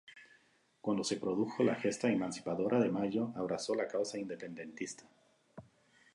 Cuando 0.81 1.03
se 1.03 1.17
produjo 1.17 1.63
la 1.63 1.75
gesta 1.75 2.09
emancipadora 2.09 2.79
de 2.79 2.89
Mayo, 2.89 3.31
abrazó 3.35 3.75
la 3.75 3.87
causa 3.87 4.17
independentista. 4.17 5.03